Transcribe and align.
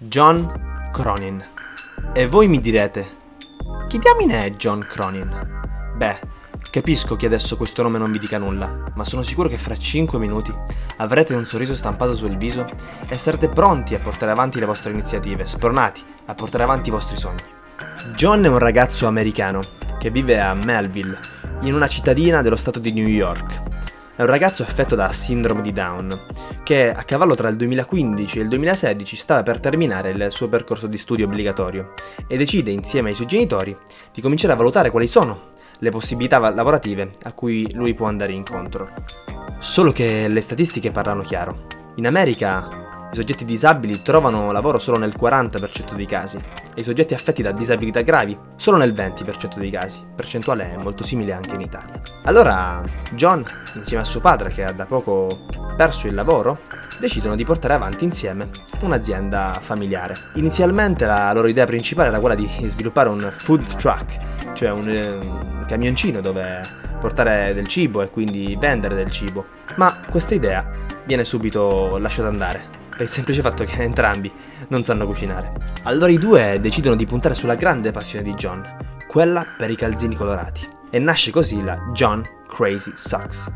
John 0.00 0.48
Cronin. 0.92 1.44
E 2.12 2.28
voi 2.28 2.46
mi 2.46 2.60
direte, 2.60 3.16
chi 3.88 3.98
diamine 3.98 4.44
è 4.44 4.50
John 4.52 4.86
Cronin? 4.88 5.60
Beh, 5.96 6.20
capisco 6.70 7.16
che 7.16 7.26
adesso 7.26 7.56
questo 7.56 7.82
nome 7.82 7.98
non 7.98 8.12
vi 8.12 8.20
dica 8.20 8.38
nulla, 8.38 8.92
ma 8.94 9.02
sono 9.02 9.24
sicuro 9.24 9.48
che 9.48 9.58
fra 9.58 9.76
5 9.76 10.16
minuti 10.20 10.54
avrete 10.98 11.34
un 11.34 11.44
sorriso 11.44 11.74
stampato 11.74 12.14
sul 12.14 12.36
viso 12.36 12.64
e 13.08 13.18
sarete 13.18 13.48
pronti 13.48 13.96
a 13.96 13.98
portare 13.98 14.30
avanti 14.30 14.60
le 14.60 14.66
vostre 14.66 14.92
iniziative, 14.92 15.48
spronati 15.48 16.00
a 16.26 16.34
portare 16.34 16.62
avanti 16.62 16.90
i 16.90 16.92
vostri 16.92 17.16
sogni. 17.16 17.42
John 18.14 18.44
è 18.44 18.48
un 18.48 18.58
ragazzo 18.58 19.08
americano 19.08 19.62
che 19.98 20.10
vive 20.10 20.38
a 20.40 20.54
Melville, 20.54 21.18
in 21.62 21.74
una 21.74 21.88
cittadina 21.88 22.40
dello 22.40 22.54
stato 22.54 22.78
di 22.78 22.92
New 22.92 23.08
York. 23.08 23.62
È 24.18 24.22
un 24.22 24.30
ragazzo 24.30 24.64
affetto 24.64 24.96
da 24.96 25.12
sindrome 25.12 25.62
di 25.62 25.72
Down, 25.72 26.10
che 26.64 26.92
a 26.92 27.04
cavallo 27.04 27.36
tra 27.36 27.48
il 27.50 27.56
2015 27.56 28.40
e 28.40 28.42
il 28.42 28.48
2016 28.48 29.14
stava 29.14 29.44
per 29.44 29.60
terminare 29.60 30.10
il 30.10 30.26
suo 30.32 30.48
percorso 30.48 30.88
di 30.88 30.98
studio 30.98 31.26
obbligatorio 31.26 31.92
e 32.26 32.36
decide 32.36 32.72
insieme 32.72 33.10
ai 33.10 33.14
suoi 33.14 33.28
genitori 33.28 33.76
di 34.12 34.20
cominciare 34.20 34.54
a 34.54 34.56
valutare 34.56 34.90
quali 34.90 35.06
sono 35.06 35.50
le 35.78 35.90
possibilità 35.90 36.40
lavorative 36.40 37.12
a 37.22 37.32
cui 37.32 37.72
lui 37.74 37.94
può 37.94 38.08
andare 38.08 38.32
incontro. 38.32 38.92
Solo 39.60 39.92
che 39.92 40.26
le 40.26 40.40
statistiche 40.40 40.90
parlano 40.90 41.22
chiaro. 41.22 41.66
In 41.94 42.06
America 42.08 42.87
i 43.10 43.14
soggetti 43.14 43.46
disabili 43.46 44.02
trovano 44.02 44.52
lavoro 44.52 44.78
solo 44.78 44.98
nel 44.98 45.14
40% 45.18 45.94
dei 45.94 46.04
casi 46.04 46.36
e 46.36 46.80
i 46.80 46.82
soggetti 46.82 47.14
affetti 47.14 47.40
da 47.40 47.52
disabilità 47.52 48.02
gravi 48.02 48.38
solo 48.56 48.76
nel 48.76 48.92
20% 48.92 49.56
dei 49.56 49.70
casi, 49.70 50.04
percentuale 50.14 50.76
molto 50.76 51.02
simile 51.02 51.32
anche 51.32 51.54
in 51.54 51.62
Italia. 51.62 52.00
Allora 52.24 52.82
John, 53.12 53.44
insieme 53.74 54.02
a 54.02 54.06
suo 54.06 54.20
padre 54.20 54.50
che 54.50 54.62
ha 54.62 54.72
da 54.72 54.84
poco 54.84 55.28
perso 55.74 56.06
il 56.06 56.14
lavoro, 56.14 56.60
decidono 57.00 57.34
di 57.34 57.44
portare 57.44 57.74
avanti 57.74 58.04
insieme 58.04 58.50
un'azienda 58.80 59.58
familiare. 59.62 60.14
Inizialmente 60.34 61.06
la 61.06 61.32
loro 61.32 61.46
idea 61.46 61.64
principale 61.64 62.08
era 62.08 62.20
quella 62.20 62.34
di 62.34 62.48
sviluppare 62.66 63.08
un 63.08 63.32
food 63.34 63.74
truck, 63.76 64.52
cioè 64.52 64.70
un, 64.70 64.86
un 64.88 65.64
camioncino 65.66 66.20
dove 66.20 66.60
portare 67.00 67.54
del 67.54 67.68
cibo 67.68 68.02
e 68.02 68.10
quindi 68.10 68.54
vendere 68.58 68.94
del 68.94 69.10
cibo, 69.10 69.46
ma 69.76 69.96
questa 70.10 70.34
idea 70.34 70.68
viene 71.06 71.24
subito 71.24 71.96
lasciata 71.96 72.28
andare 72.28 72.76
per 72.98 73.06
il 73.06 73.12
semplice 73.12 73.42
fatto 73.42 73.62
che 73.62 73.80
entrambi 73.80 74.30
non 74.68 74.82
sanno 74.82 75.06
cucinare. 75.06 75.52
Allora 75.84 76.10
i 76.10 76.18
due 76.18 76.58
decidono 76.60 76.96
di 76.96 77.06
puntare 77.06 77.34
sulla 77.34 77.54
grande 77.54 77.92
passione 77.92 78.24
di 78.24 78.34
John, 78.34 78.66
quella 79.06 79.46
per 79.56 79.70
i 79.70 79.76
calzini 79.76 80.16
colorati. 80.16 80.68
E 80.90 80.98
nasce 80.98 81.30
così 81.30 81.62
la 81.62 81.78
John 81.92 82.24
Crazy 82.48 82.90
Socks, 82.96 83.48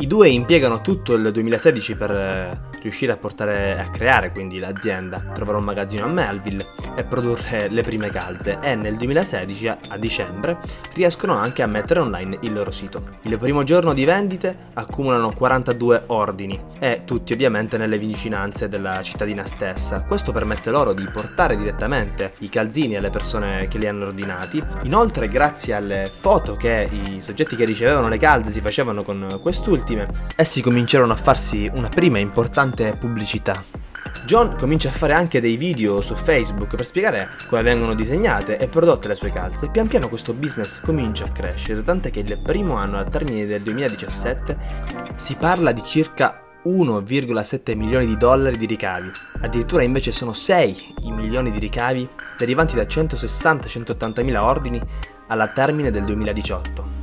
i 0.00 0.06
due 0.06 0.30
impiegano 0.30 0.80
tutto 0.80 1.12
il 1.12 1.30
2016 1.30 1.94
per 1.94 2.10
eh, 2.10 2.58
riuscire 2.80 3.12
a 3.12 3.18
portare 3.18 3.78
a 3.78 3.90
creare 3.90 4.30
quindi 4.30 4.58
l'azienda, 4.58 5.22
trovare 5.34 5.58
un 5.58 5.64
magazzino 5.64 6.06
a 6.06 6.08
Melville 6.08 6.64
e 6.96 7.04
produrre 7.04 7.68
le 7.68 7.82
prime 7.82 8.08
calze 8.08 8.58
e 8.62 8.74
nel 8.76 8.96
2016 8.96 9.68
a 9.68 9.98
dicembre 9.98 10.56
riescono 10.94 11.34
anche 11.34 11.60
a 11.60 11.66
mettere 11.66 12.00
online 12.00 12.38
il 12.40 12.54
loro 12.54 12.70
sito. 12.70 13.18
Il 13.22 13.38
primo 13.38 13.62
giorno 13.62 13.92
di 13.92 14.06
vendite 14.06 14.68
accumulano 14.72 15.34
42 15.34 16.04
ordini 16.06 16.58
e 16.78 17.02
tutti 17.04 17.34
ovviamente 17.34 17.76
nelle 17.76 17.98
vicinanze 17.98 18.70
della 18.70 19.02
cittadina 19.02 19.44
stessa. 19.44 20.00
Questo 20.00 20.32
permette 20.32 20.70
loro 20.70 20.94
di 20.94 21.06
portare 21.12 21.58
direttamente 21.58 22.32
i 22.38 22.48
calzini 22.48 22.96
alle 22.96 23.10
persone 23.10 23.68
che 23.68 23.76
li 23.76 23.86
hanno 23.86 24.06
ordinati. 24.06 24.64
Inoltre 24.84 25.28
grazie 25.28 25.74
alle 25.74 26.06
foto 26.06 26.56
che 26.56 26.88
i 26.90 27.20
soggetti 27.20 27.54
che 27.54 27.66
ricevevano 27.66 28.08
le 28.08 28.16
calze 28.16 28.50
si 28.50 28.62
facevano 28.62 29.02
con 29.02 29.38
quest'ultimi 29.42 29.88
ultime, 29.90 30.08
essi 30.36 30.62
cominciarono 30.62 31.12
a 31.12 31.16
farsi 31.16 31.68
una 31.72 31.88
prima 31.88 32.18
importante 32.18 32.96
pubblicità. 32.98 33.62
John 34.24 34.56
comincia 34.56 34.88
a 34.88 34.92
fare 34.92 35.12
anche 35.12 35.40
dei 35.40 35.56
video 35.56 36.00
su 36.00 36.14
Facebook 36.14 36.76
per 36.76 36.84
spiegare 36.84 37.30
come 37.48 37.62
vengono 37.62 37.94
disegnate 37.94 38.58
e 38.58 38.68
prodotte 38.68 39.08
le 39.08 39.14
sue 39.14 39.30
calze. 39.30 39.66
E 39.66 39.70
pian 39.70 39.88
piano 39.88 40.08
questo 40.08 40.32
business 40.34 40.80
comincia 40.80 41.24
a 41.24 41.30
crescere, 41.30 41.82
tant'è 41.82 42.10
che 42.10 42.20
il 42.20 42.40
primo 42.44 42.74
anno, 42.74 42.98
al 42.98 43.10
termine 43.10 43.46
del 43.46 43.62
2017, 43.62 44.58
si 45.16 45.34
parla 45.34 45.72
di 45.72 45.82
circa 45.84 46.42
1,7 46.64 47.76
milioni 47.76 48.04
di 48.04 48.16
dollari 48.16 48.58
di 48.58 48.66
ricavi, 48.66 49.10
addirittura 49.40 49.82
invece 49.82 50.12
sono 50.12 50.34
6 50.34 50.94
i 51.04 51.12
milioni 51.12 51.50
di 51.50 51.58
ricavi 51.58 52.06
derivanti 52.36 52.76
da 52.76 52.82
160-180 52.82 54.22
mila 54.22 54.44
ordini 54.44 54.80
alla 55.28 55.48
termine 55.48 55.90
del 55.90 56.04
2018 56.04 56.99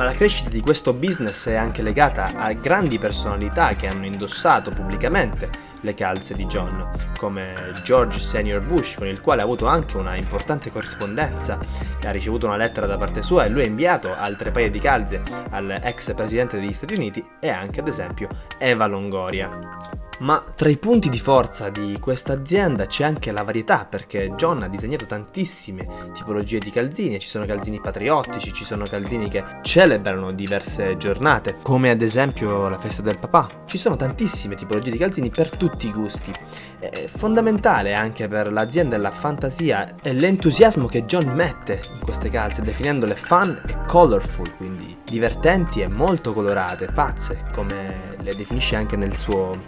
ma 0.00 0.06
la 0.06 0.14
crescita 0.14 0.48
di 0.48 0.62
questo 0.62 0.94
business 0.94 1.46
è 1.46 1.56
anche 1.56 1.82
legata 1.82 2.34
a 2.34 2.54
grandi 2.54 2.98
personalità 2.98 3.76
che 3.76 3.86
hanno 3.86 4.06
indossato 4.06 4.70
pubblicamente 4.70 5.50
le 5.80 5.92
calze 5.92 6.34
di 6.34 6.46
John, 6.46 6.90
come 7.18 7.74
George 7.84 8.18
Senior 8.18 8.62
Bush, 8.62 8.94
con 8.94 9.08
il 9.08 9.20
quale 9.20 9.42
ha 9.42 9.44
avuto 9.44 9.66
anche 9.66 9.98
una 9.98 10.16
importante 10.16 10.72
corrispondenza, 10.72 11.58
ha 12.02 12.10
ricevuto 12.12 12.46
una 12.46 12.56
lettera 12.56 12.86
da 12.86 12.96
parte 12.96 13.20
sua 13.20 13.44
e 13.44 13.50
lui 13.50 13.60
ha 13.60 13.66
inviato 13.66 14.14
altre 14.14 14.50
paia 14.50 14.70
di 14.70 14.78
calze 14.78 15.20
all'ex 15.50 16.14
presidente 16.14 16.58
degli 16.58 16.72
Stati 16.72 16.94
Uniti 16.94 17.22
e 17.38 17.50
anche 17.50 17.80
ad 17.80 17.88
esempio 17.88 18.30
Eva 18.56 18.86
Longoria. 18.86 20.08
Ma 20.20 20.44
tra 20.54 20.68
i 20.68 20.76
punti 20.76 21.08
di 21.08 21.18
forza 21.18 21.70
di 21.70 21.96
questa 21.98 22.34
azienda 22.34 22.86
c'è 22.86 23.04
anche 23.04 23.32
la 23.32 23.42
varietà, 23.42 23.86
perché 23.86 24.34
John 24.36 24.62
ha 24.62 24.68
disegnato 24.68 25.06
tantissime 25.06 26.10
tipologie 26.12 26.58
di 26.58 26.70
calzini, 26.70 27.18
ci 27.18 27.28
sono 27.28 27.46
calzini 27.46 27.80
patriottici, 27.80 28.52
ci 28.52 28.64
sono 28.64 28.84
calzini 28.84 29.30
che 29.30 29.42
celebrano 29.62 30.32
diverse 30.32 30.98
giornate, 30.98 31.56
come 31.62 31.88
ad 31.88 32.02
esempio 32.02 32.68
la 32.68 32.78
festa 32.78 33.00
del 33.00 33.16
papà. 33.16 33.64
Ci 33.64 33.78
sono 33.78 33.96
tantissime 33.96 34.56
tipologie 34.56 34.90
di 34.90 34.98
calzini 34.98 35.30
per 35.30 35.56
tutti 35.56 35.86
i 35.86 35.92
gusti. 35.92 36.32
È 36.78 37.06
fondamentale 37.06 37.94
anche 37.94 38.28
per 38.28 38.52
l'azienda 38.52 38.98
la 38.98 39.10
fantasia 39.10 39.96
e 40.02 40.12
l'entusiasmo 40.12 40.86
che 40.86 41.06
John 41.06 41.28
mette 41.28 41.80
in 41.94 42.00
queste 42.04 42.28
calze, 42.28 42.60
definendole 42.60 43.16
fun 43.16 43.58
e 43.66 43.74
colorful, 43.86 44.54
quindi 44.56 44.98
divertenti 45.02 45.80
e 45.80 45.88
molto 45.88 46.34
colorate, 46.34 46.90
pazze, 46.92 47.46
come 47.54 48.16
le 48.20 48.34
definisce 48.34 48.76
anche 48.76 48.96
nel 48.96 49.16
suo 49.16 49.58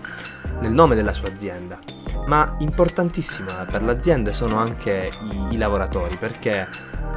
nel 0.60 0.72
nome 0.72 0.94
della 0.94 1.12
sua 1.12 1.28
azienda. 1.28 1.78
Ma 2.26 2.56
importantissima 2.58 3.66
per 3.70 3.82
l'azienda 3.82 4.32
sono 4.32 4.56
anche 4.56 5.10
i, 5.30 5.54
i 5.54 5.56
lavoratori, 5.56 6.16
perché 6.16 6.68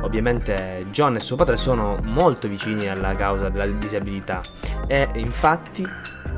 ovviamente 0.01 0.87
John 0.91 1.15
e 1.15 1.19
suo 1.19 1.35
padre 1.35 1.57
sono 1.57 1.99
molto 2.03 2.47
vicini 2.47 2.87
alla 2.87 3.15
causa 3.15 3.49
della 3.49 3.65
disabilità 3.67 4.41
e 4.87 5.09
infatti 5.15 5.87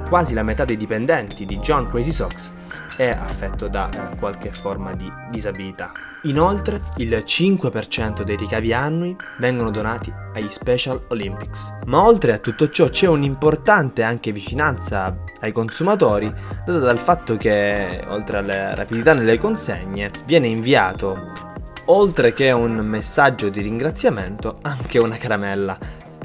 quasi 0.07 0.33
la 0.33 0.43
metà 0.43 0.65
dei 0.65 0.77
dipendenti 0.77 1.45
di 1.45 1.57
John 1.59 1.87
Crazy 1.87 2.11
Socks 2.11 2.53
è 2.97 3.09
affetto 3.09 3.67
da 3.67 3.89
eh, 3.89 4.15
qualche 4.17 4.51
forma 4.51 4.93
di 4.93 5.09
disabilità. 5.29 5.91
Inoltre, 6.23 6.81
il 6.97 7.11
5% 7.25 8.23
dei 8.23 8.35
ricavi 8.35 8.73
annui 8.73 9.15
vengono 9.37 9.69
donati 9.69 10.11
agli 10.33 10.49
Special 10.49 11.05
Olympics. 11.09 11.77
Ma 11.85 12.03
oltre 12.03 12.33
a 12.33 12.39
tutto 12.39 12.69
ciò 12.69 12.89
c'è 12.89 13.07
un'importante 13.07 14.01
anche 14.03 14.31
vicinanza 14.31 15.15
ai 15.39 15.51
consumatori, 15.51 16.33
data 16.65 16.79
dal 16.79 16.97
fatto 16.97 17.37
che, 17.37 18.03
oltre 18.07 18.37
alla 18.37 18.73
rapidità 18.73 19.13
nelle 19.13 19.37
consegne, 19.37 20.11
viene 20.25 20.47
inviato 20.47 21.45
oltre 21.85 22.33
che 22.33 22.51
un 22.51 22.75
messaggio 22.77 23.49
di 23.49 23.61
ringraziamento, 23.61 24.57
anche 24.63 24.97
una 24.99 25.15
caramella, 25.17 25.77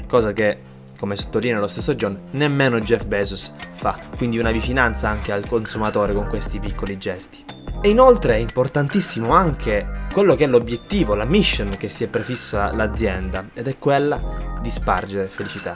cosa 0.08 0.32
che 0.32 0.70
come 1.02 1.16
sottolinea 1.16 1.58
lo 1.58 1.66
stesso 1.66 1.96
John, 1.96 2.28
nemmeno 2.30 2.80
Jeff 2.80 3.06
Bezos 3.06 3.52
fa, 3.72 3.98
quindi 4.16 4.38
una 4.38 4.52
vicinanza 4.52 5.08
anche 5.08 5.32
al 5.32 5.48
consumatore 5.48 6.14
con 6.14 6.28
questi 6.28 6.60
piccoli 6.60 6.96
gesti. 6.96 7.44
E 7.82 7.88
inoltre 7.88 8.34
è 8.34 8.38
importantissimo 8.38 9.32
anche 9.32 10.06
quello 10.12 10.36
che 10.36 10.44
è 10.44 10.46
l'obiettivo, 10.46 11.16
la 11.16 11.24
mission 11.24 11.70
che 11.76 11.88
si 11.88 12.04
è 12.04 12.06
prefissa 12.06 12.72
l'azienda, 12.72 13.48
ed 13.52 13.66
è 13.66 13.78
quella 13.78 14.60
di 14.62 14.70
spargere 14.70 15.26
felicità, 15.26 15.74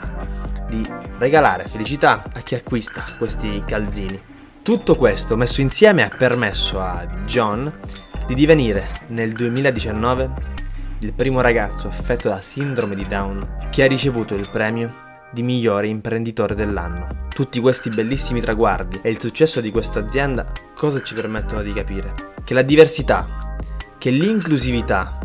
di 0.69 0.89
regalare 1.17 1.67
felicità 1.67 2.23
a 2.33 2.39
chi 2.39 2.55
acquista 2.55 3.03
questi 3.17 3.61
calzini. 3.67 4.17
Tutto 4.61 4.95
questo 4.95 5.35
messo 5.35 5.59
insieme 5.59 6.05
ha 6.05 6.15
permesso 6.17 6.79
a 6.79 7.05
John 7.25 7.69
di 8.25 8.33
divenire 8.33 9.01
nel 9.07 9.33
2019 9.33 10.55
il 10.99 11.11
primo 11.11 11.41
ragazzo 11.41 11.89
affetto 11.89 12.29
da 12.29 12.39
sindrome 12.39 12.95
di 12.95 13.05
Down 13.05 13.67
che 13.69 13.83
ha 13.83 13.87
ricevuto 13.87 14.33
il 14.33 14.47
premio 14.49 15.03
di 15.31 15.43
migliore 15.43 15.87
imprenditore 15.87 16.55
dell'anno. 16.55 17.25
Tutti 17.29 17.59
questi 17.59 17.89
bellissimi 17.89 18.41
traguardi 18.41 18.99
e 19.01 19.09
il 19.09 19.19
successo 19.19 19.61
di 19.61 19.71
questa 19.71 19.99
azienda 19.99 20.51
cosa 20.75 21.01
ci 21.01 21.13
permettono 21.13 21.61
di 21.61 21.73
capire? 21.73 22.13
Che 22.43 22.53
la 22.53 22.61
diversità, 22.61 23.57
che 23.97 24.09
l'inclusività, 24.09 25.19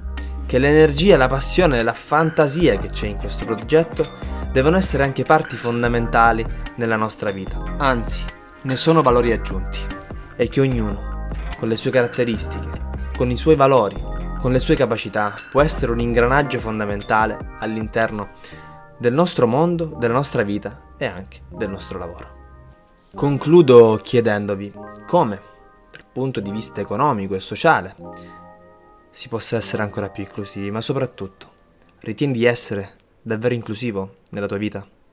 che 0.46 0.58
l'energia, 0.58 1.16
la 1.16 1.28
passione 1.28 1.78
e 1.78 1.82
la 1.82 1.94
fantasia 1.94 2.76
che 2.78 2.88
c'è 2.88 3.06
in 3.06 3.16
questo 3.16 3.44
progetto 3.44 4.04
devono 4.52 4.76
essere 4.76 5.02
anche 5.02 5.24
parti 5.24 5.56
fondamentali 5.56 6.44
nella 6.76 6.96
nostra 6.96 7.30
vita. 7.30 7.62
Anzi, 7.78 8.22
ne 8.62 8.76
sono 8.76 9.02
valori 9.02 9.32
aggiunti. 9.32 9.78
E 10.36 10.48
che 10.48 10.60
ognuno, 10.60 11.28
con 11.58 11.68
le 11.68 11.76
sue 11.76 11.90
caratteristiche, 11.90 12.68
con 13.16 13.30
i 13.30 13.36
suoi 13.36 13.54
valori, 13.54 13.96
con 14.40 14.52
le 14.52 14.58
sue 14.58 14.74
capacità, 14.74 15.34
può 15.50 15.62
essere 15.62 15.92
un 15.92 16.00
ingranaggio 16.00 16.58
fondamentale 16.58 17.38
all'interno 17.60 18.30
del 19.02 19.14
nostro 19.14 19.48
mondo, 19.48 19.96
della 19.98 20.14
nostra 20.14 20.44
vita 20.44 20.94
e 20.96 21.06
anche 21.06 21.40
del 21.48 21.68
nostro 21.68 21.98
lavoro. 21.98 22.40
Concludo 23.12 23.98
chiedendovi 24.00 24.72
come, 25.08 25.40
punto 26.12 26.38
di 26.38 26.52
vista 26.52 26.80
economico 26.80 27.34
e 27.34 27.40
sociale, 27.40 27.96
si 29.10 29.28
possa 29.28 29.56
essere 29.56 29.82
ancora 29.82 30.08
più 30.08 30.22
inclusivi, 30.22 30.70
ma 30.70 30.80
soprattutto 30.80 31.50
ritieni 31.98 32.32
di 32.32 32.44
essere 32.44 32.92
davvero 33.20 33.54
inclusivo 33.54 34.18
nella 34.30 34.46
tua 34.46 34.58
vita? 34.58 34.86